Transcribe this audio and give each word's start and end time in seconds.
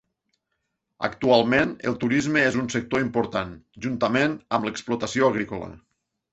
Actualment 1.07 1.75
el 1.91 1.97
turisme 2.05 2.41
és 2.45 2.59
un 2.63 2.71
sector 2.77 3.05
important, 3.05 3.53
juntament 3.87 4.37
amb 4.59 4.69
l'explotació 4.71 5.33
agrícola. 5.33 5.73